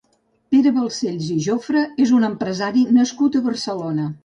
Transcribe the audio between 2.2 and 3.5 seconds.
un empresari nascut a